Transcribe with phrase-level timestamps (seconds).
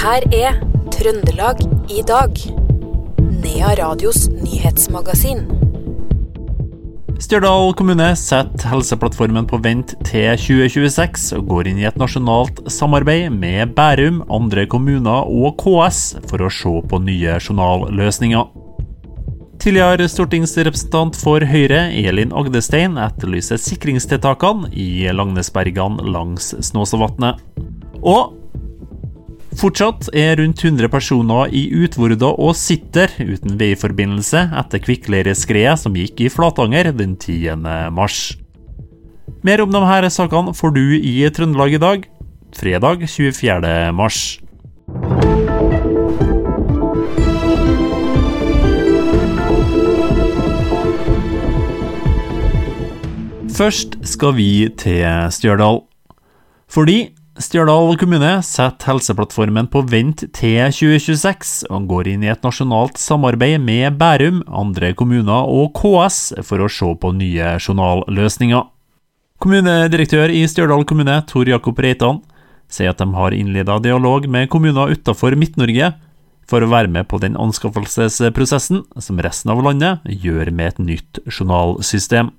[0.00, 0.54] her er
[0.94, 1.58] Trøndelag
[1.92, 2.38] i dag.
[3.42, 5.42] Nea Radios nyhetsmagasin.
[7.20, 13.28] Stjørdal kommune setter Helseplattformen på vent til 2026 og går inn i et nasjonalt samarbeid
[13.34, 18.48] med Bærum, andre kommuner og KS for å se på nye journalløsninger.
[19.60, 27.44] Tidligere stortingsrepresentant for Høyre, Elin Agdestein, etterlyser sikringstiltakene i Langnesbergene langs Snåsavatnet.
[28.00, 28.39] Og
[29.60, 36.22] Fortsatt er rundt 100 personer i Utvorda og Sitter uten veiforbindelse etter kvikkleireskredet som gikk
[36.24, 37.60] i Flatanger den 10.
[37.92, 38.38] mars.
[39.44, 42.08] Mer om disse sakene får du i Trøndelag i dag,
[42.56, 43.92] fredag 24.
[43.92, 44.40] mars.
[53.60, 55.04] Først skal vi til
[55.36, 55.82] Stjørdal.
[56.64, 57.10] Fordi
[57.40, 63.62] Stjørdal kommune setter Helseplattformen på vent til 2026 og går inn i et nasjonalt samarbeid
[63.64, 68.66] med Bærum, andre kommuner og KS for å se på nye journalløsninger.
[69.40, 72.20] Kommunedirektør i Stjørdal kommune, Tor Jakob Reitan,
[72.68, 75.94] sier at de har innledet dialog med kommuner utenfor Midt-Norge
[76.50, 81.22] for å være med på den anskaffelsesprosessen som resten av landet gjør med et nytt
[81.24, 82.34] journalsystem.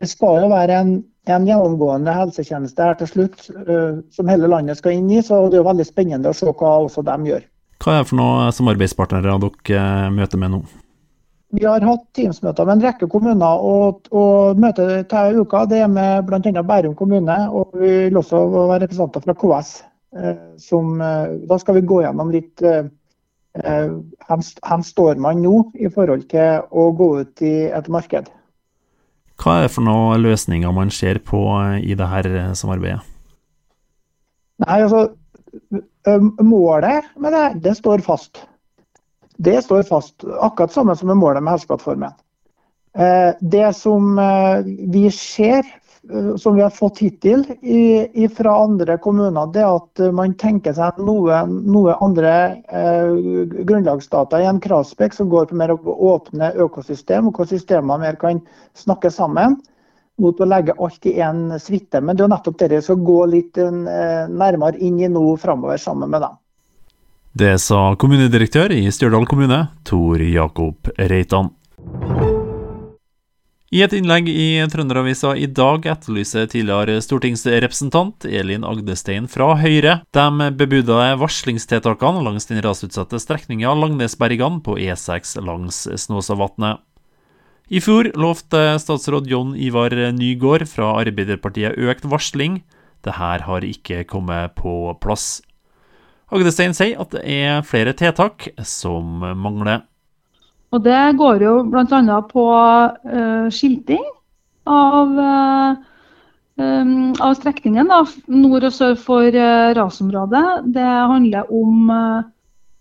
[0.00, 0.94] Det skal jo være en,
[1.30, 5.22] en gjennomgående helsetjeneste her til slutt, uh, som hele landet skal inn i.
[5.24, 7.44] Så det er jo veldig spennende å se hva også de gjør.
[7.84, 10.62] Hva er det for noe samarbeidspartnere dere møter med nå?
[11.54, 15.90] Vi har hatt Teams-møter med en rekke kommuner, og, og møtet til uka det er
[15.92, 16.64] med bl.a.
[16.66, 17.36] Bærum kommune.
[17.52, 19.74] Og vi vil også være representanter fra KS.
[20.14, 22.62] Uh, som, da skal vi gå gjennom litt
[23.54, 28.26] hvor står man nå i forhold til å gå ut i et marked.
[29.44, 31.42] Hva er det for noen løsninger man ser på
[31.84, 33.02] i dette samarbeidet?
[34.64, 35.10] Nei, altså,
[36.44, 38.42] Målet med det, det står fast.
[39.36, 42.12] Det står fast, akkurat samme som med målet med Helseplattformen.
[43.40, 44.18] Det som
[44.92, 45.64] vi ser
[46.36, 47.44] som vi har fått hittil
[48.36, 52.34] fra andre kommuner, det at man tenker seg noe, noe andre
[52.68, 53.14] eh,
[53.64, 58.42] grunnlagsdata i en kravspekk som går på mer åpne økosystem, og hvor systemene mer kan
[58.76, 59.56] snakke sammen
[60.20, 62.00] mot å legge alt i én suite.
[62.00, 63.74] Men det er nettopp det vi skal gå litt eh,
[64.30, 66.40] nærmere inn i nå framover sammen med dem.
[67.34, 71.50] Det sa kommunedirektør i Stjørdal kommune, Tor Jakob Reitan.
[73.72, 80.48] I et innlegg i Trønderavisa i dag etterlyser tidligere stortingsrepresentant Elin Agdestein fra Høyre de
[80.52, 86.82] bebudede varslingstiltakene langs den rasutsatte strekninga Langnesbergene på E6 langs Snåsavatnet.
[87.72, 92.60] I fjor lovte statsråd Jon Ivar Nygård fra Arbeiderpartiet økt varsling.
[93.00, 95.40] Dette har ikke kommet på plass.
[96.28, 99.86] Agdestein sier at det er flere tiltak som mangler.
[100.74, 102.20] Og det går jo bl.a.
[102.26, 104.02] på uh, skilting
[104.66, 105.76] av, uh,
[106.58, 108.00] um, av strekningen da,
[108.34, 110.46] nord og sør for uh, rasområdet.
[110.74, 111.92] Det handler om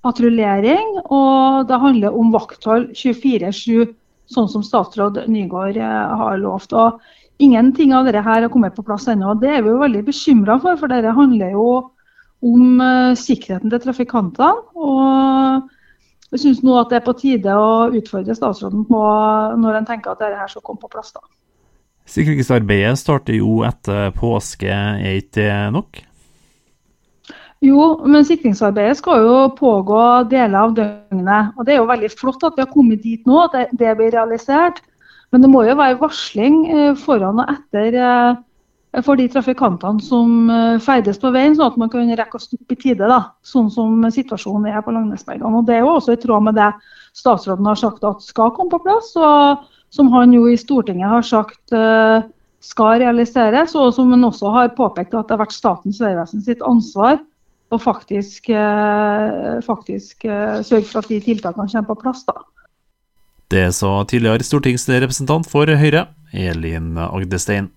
[0.04, 3.94] patruljering, og det handler om vakthold 24-7,
[4.34, 6.74] sånn som statsråd Nygård har lovt.
[6.76, 9.38] Og ingenting av dette her har kommet på plass ennå.
[9.40, 11.68] Det er vi jo veldig bekymra for, for dette handler jo
[12.44, 12.84] om
[13.16, 14.52] sikkerheten til trafikantene.
[14.76, 15.33] og
[16.34, 19.02] jeg syns nå at det er på tide å utfordre statsråden på
[19.62, 21.14] når en tenker at dette her skal komme på plass.
[21.14, 21.22] da.
[22.10, 26.02] Sikringsarbeidet starter jo etter påske, er ikke det nok?
[27.64, 30.00] Jo, men sikringsarbeidet skal jo pågå
[30.32, 31.54] deler av døgnet.
[31.56, 34.12] og Det er jo veldig flott at vi har kommet dit nå, at det blir
[34.12, 34.82] realisert.
[35.32, 38.42] Men det må jo være varsling eh, foran og etter eh,
[39.02, 42.76] for de trafikantene som eh, ferdes på veien, sånn at man kan rekke å stoppe
[42.76, 43.08] i tide.
[43.10, 45.50] Da, sånn som situasjonen er på Langnesbergene.
[45.58, 46.70] Og Det er jo også i tråd med det
[47.18, 51.26] statsråden har sagt at skal komme på plass, og som han jo i Stortinget har
[51.26, 52.26] sagt uh,
[52.66, 56.64] skal realiseres, og som han også har påpekt at det har vært Statens vegvesen sitt
[56.66, 57.20] ansvar
[57.74, 62.26] å faktisk, uh, faktisk sørge for at de tiltakene kommer på plass.
[62.30, 62.38] da.
[63.54, 67.70] Det sa tidligere stortingsrepresentant for Høyre, Elin Agdestein.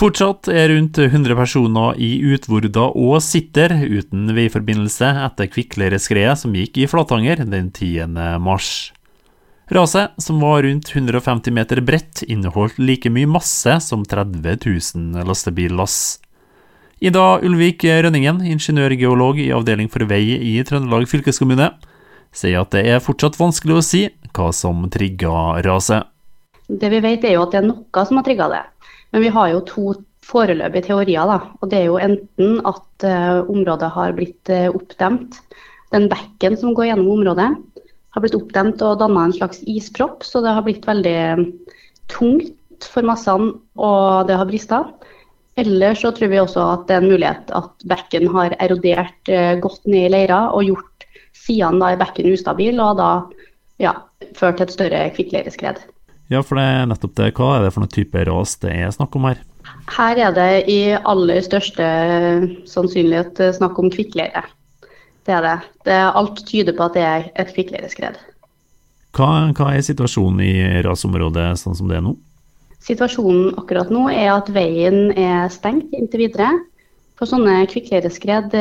[0.00, 6.78] Fortsatt er rundt 100 personer i Utvorda og Sitter uten veiforbindelse etter kvikkleireskredet som gikk
[6.80, 8.08] i Flatanger den 10.
[8.40, 8.94] mars.
[9.68, 15.98] Raset, som var rundt 150 meter bredt, inneholdt like mye masse som 30 000 lastebillass.
[17.04, 21.74] Ida Ulvik Rønningen, ingeniørgeolog i avdeling for vei i Trøndelag fylkeskommune,
[22.32, 26.08] sier at det er fortsatt vanskelig å si hva som trigga raset.
[26.72, 28.64] Det vi vet er jo at det er noe som har trigga det.
[29.10, 29.84] Men vi har jo to
[30.30, 31.26] foreløpige teorier.
[31.26, 31.38] Da.
[31.60, 35.40] Og det er jo enten at uh, området har blitt uh, oppdemt.
[35.94, 37.50] Den bekken som går gjennom området,
[38.10, 41.46] har blitt oppdemt og danna en slags ispropp, så det har blitt veldig
[42.10, 44.80] tungt for massene, og det har brista.
[45.58, 49.54] Eller så tror vi også at det er en mulighet at bekken har erodert uh,
[49.62, 53.10] godt ned i leira og gjort sidene i bekken ustabil, og da
[53.80, 53.94] ja,
[54.36, 55.82] ført til et større kvikkleireskred.
[56.30, 57.32] Ja, for det er nettopp det.
[57.34, 59.40] Hva er det for noen type ras det er snakk om her?
[59.90, 61.86] Her er det i aller største
[62.70, 64.44] sannsynlighet snakk om kvikkleire.
[65.26, 65.56] Det er det.
[65.88, 65.98] det.
[66.20, 68.18] Alt tyder på at det er et kvikkleireskred.
[69.16, 72.14] Hva, hva er situasjonen i rasområdet sånn som det er nå?
[72.80, 76.52] Situasjonen akkurat nå er at veien er stengt inntil videre.
[77.18, 78.54] For sånne kvikkleireskred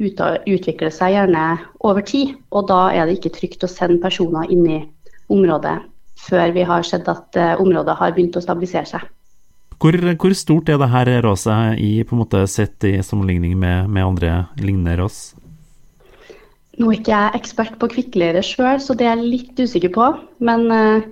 [0.00, 1.44] utvikler seg gjerne
[1.84, 2.34] over tid.
[2.56, 4.80] Og da er det ikke trygt å sende personer inn i
[5.28, 5.76] området
[6.18, 9.06] før vi har sett at uh, området har begynt å stabilisere seg.
[9.78, 14.06] Hvor, hvor stort er dette raset i, på en måte sett i sammenligning med, med
[14.08, 15.20] andre lignende ras?
[16.78, 20.10] Nå er ikke jeg ekspert på kvikkleire sjøl, så det er jeg litt usikker på.
[20.42, 21.06] Men uh,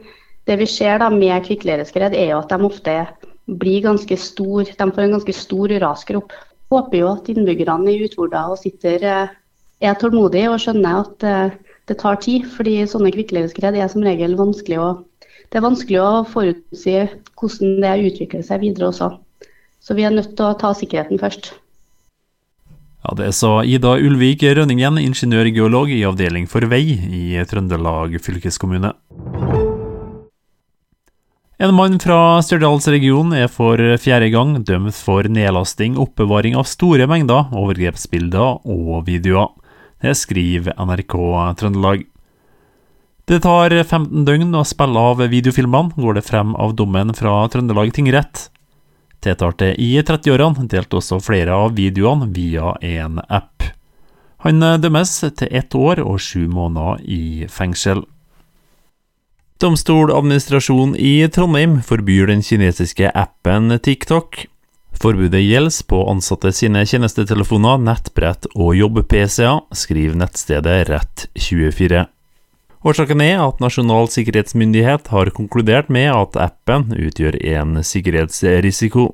[0.46, 2.98] det vi ser da med kvikkleireskred, er jo at de ofte
[3.46, 6.34] blir ganske stor, de får en ganske stor rasgrop.
[6.74, 9.36] Håper jo at innbyggerne i Utvorda og sitter uh,
[9.78, 11.30] er tålmodige og skjønner at
[11.86, 12.46] det tar tid.
[12.50, 14.88] fordi sånne kvikkleireskred er som regel vanskelig å,
[15.50, 16.96] det er vanskelig å forutsi
[17.38, 19.12] hvordan det utvikler seg videre også.
[19.80, 21.52] Så vi er nødt til å ta sikkerheten først.
[23.06, 28.90] Ja, Det sa Ida Ulvik Rønningen, ingeniørgeolog i avdeling for vei i Trøndelag fylkeskommune.
[31.56, 37.46] En mann fra Stjørdalsregionen er for fjerde gang dømt for nedlasting oppbevaring av store mengder
[37.54, 39.54] overgrepsbilder og videoer.
[40.02, 41.14] Det skriver NRK
[41.60, 42.04] Trøndelag.
[43.26, 47.94] Det tar 15 døgn å spille av videofilmene, går det frem av dommen fra Trøndelag
[47.96, 48.48] tingrett.
[49.24, 53.64] Tiltalte i 30-årene delte også flere av videoene via en app.
[54.44, 58.04] Han dømmes til ett år og sju måneder i fengsel.
[59.58, 64.44] Domstoladministrasjonen i Trondheim forbyr den kinesiske appen TikTok.
[64.96, 72.06] Forbudet gjelder på ansatte sine tjenestetelefoner, nettbrett og jobb-PC-er, skriver nettstedet Rett24.
[72.86, 79.10] Årsaken er at Nasjonal sikkerhetsmyndighet har konkludert med at appen utgjør en sikkerhetsrisiko.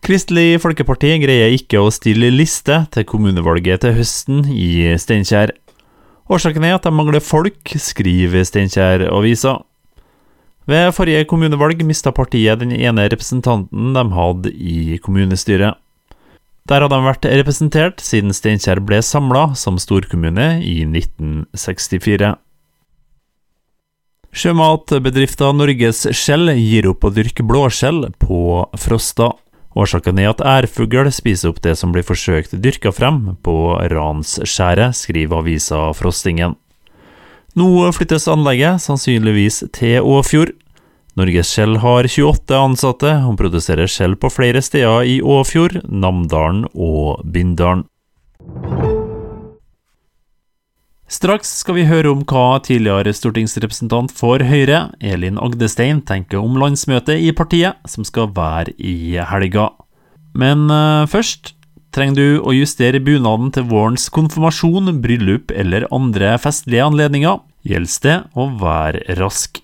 [0.00, 5.52] Kristelig Folkeparti greier ikke å stille liste til kommunevalget til høsten i Steinkjer.
[6.30, 9.58] Årsaken er at de mangler folk, skriver Steinkjer-avisa.
[10.70, 15.80] Ved forrige kommunevalg mista partiet den ene representanten de hadde i kommunestyret.
[16.70, 22.36] Der hadde de vært representert siden Steinkjer ble samla som storkommune i 1964.
[24.30, 29.32] Sjømatbedriften Norges Skjell gir opp å dyrke blåskjell på Frosta.
[29.74, 33.56] Årsaken er at ærfugl spiser opp det som blir forsøkt dyrka frem på
[33.90, 36.54] Ransskjæret, skriver avisa Frostingen.
[37.58, 37.66] Nå
[37.96, 40.52] flyttes anlegget sannsynligvis til Åfjord.
[41.18, 47.24] Norges Skjell har 28 ansatte, og produserer skjell på flere steder i Åfjord, Namdalen og
[47.26, 47.82] Bindalen.
[51.10, 57.18] Straks skal vi høre om hva tidligere stortingsrepresentant for Høyre, Elin Agdestein, tenker om landsmøtet
[57.18, 59.72] i partiet, som skal være i helga.
[60.38, 61.56] Men uh, først
[61.90, 68.16] Trenger du å justere bunaden til vårens konfirmasjon, bryllup eller andre festlige anledninger, gjelder det
[68.38, 69.58] å være rask.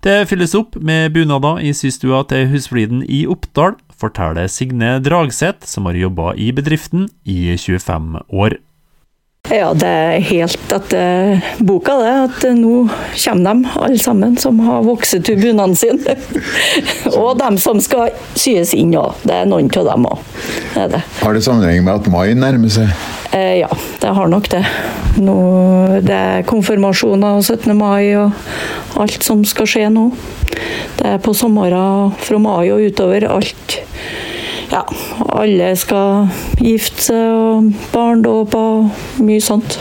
[0.00, 5.90] Det fylles opp med bunader i systua til Husfliden i Oppdal, forteller Signe Dragseth, som
[5.90, 8.56] har jobba i bedriften i 25 år.
[9.48, 12.10] Ja, det er helt etter boka, det.
[12.28, 12.74] At nå
[13.24, 16.16] kommer de alle sammen som har vokst ut bunadene sine.
[17.20, 19.16] og dem som skal syes inn òg.
[19.24, 20.22] Det er noen av dem òg.
[20.76, 22.92] Har det sammenheng med at mai nærmer seg?
[23.32, 23.70] Eh, ja,
[24.02, 24.62] det har nok det.
[25.18, 25.36] Nå,
[26.04, 27.74] det er konfirmasjoner 17.
[27.78, 30.10] mai og alt som skal skje nå.
[31.00, 33.26] Det er på sommeren fra mai og utover.
[33.30, 33.80] Alt
[34.70, 34.84] ja,
[35.34, 36.30] alle skal
[36.62, 39.80] gifte seg og barndåp og mye sånt.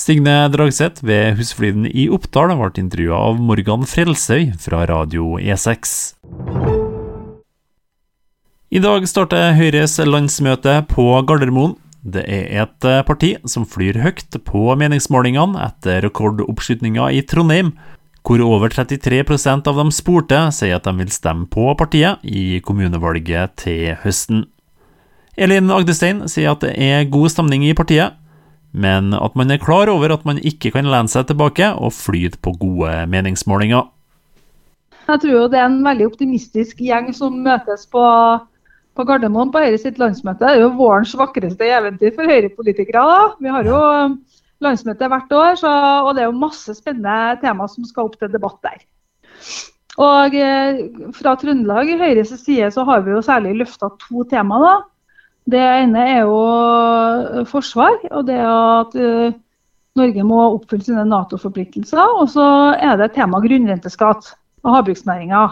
[0.00, 6.14] Signe Dragseth ved Husfliden i Oppdal ble intervjua av Morgan Frelsøy fra Radio E6.
[8.70, 11.74] I dag starter Høyres landsmøte på Gardermoen.
[12.00, 17.74] Det er et parti som flyr høyt på meningsmålingene etter rekordoppslutninga i Trondheim,
[18.26, 23.56] hvor over 33% av de spurte sier at de vil stemme på partiet i kommunevalget
[23.64, 24.44] til høsten.
[25.40, 28.18] Elin Agdestein sier at det er god stemning i partiet,
[28.72, 32.38] men at man er klar over at man ikke kan lene seg tilbake og flyte
[32.44, 33.88] på gode meningsmålinger.
[35.10, 38.02] Jeg tror det er en veldig optimistisk gjeng som møtes på,
[38.94, 40.44] på Gardermoen på Høyre sitt landsmøte.
[40.44, 43.06] Det er jo vårens vakreste eventyr for Høyre-politikere.
[43.42, 43.80] Vi har jo
[44.64, 45.72] landsmøte hvert år, så,
[46.04, 48.82] og det er jo masse spennende tema som skal opp til debatt der.
[50.00, 50.80] Og eh,
[51.16, 54.60] Fra Trøndelag i Høyres side så har vi jo særlig løfta to tema.
[54.62, 54.74] da.
[55.50, 59.32] Det ene er jo eh, forsvar, og det at uh,
[59.98, 62.20] Norge må oppfylle sine Nato-forpliktelser.
[62.20, 64.32] Og så er det tema grunnrenteskatt
[64.64, 65.48] og havbruksnæringa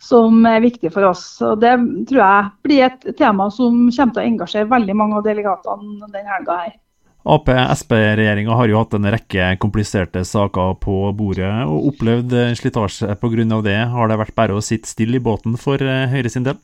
[0.00, 1.24] som er viktig for oss.
[1.44, 1.74] Og Det
[2.08, 6.38] tror jeg blir et tema som kommer til å engasjere veldig mange av delegatene denne
[6.38, 6.78] helga her.
[7.20, 13.60] Ap-Sp-regjeringa har jo hatt en rekke kompliserte saker på bordet og opplevd slitasje pga.
[13.66, 13.76] det.
[13.92, 16.56] Har det vært bare å sitte stille i båten for eh, Høyre sin del?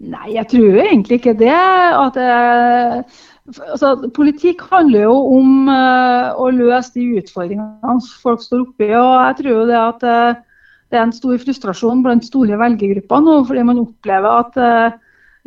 [0.00, 1.54] Nei, jeg tror egentlig ikke det.
[1.54, 3.04] At det,
[3.70, 8.88] altså, politikk handler jo om uh, å løse de utfordringene folk står oppi.
[8.90, 10.00] og jeg tror jo det at
[10.90, 14.98] det er en stor frustrasjon blant store velgergrupper nå, fordi man opplever at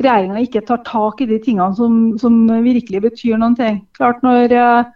[0.02, 3.80] regjeringa ikke tar tak i de tingene som, som virkelig betyr noen ting.
[3.96, 4.92] Klart når uh,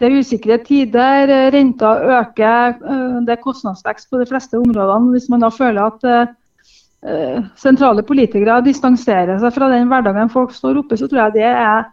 [0.00, 5.12] det er usikre tider, renta øker, uh, det er kostnadsvekst på de fleste områdene.
[5.16, 6.36] Hvis man da føler at
[7.56, 11.86] sentrale politikere distanserer seg fra den hverdagen folk står oppe, så tror jeg det er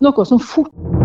[0.00, 1.03] noe som fort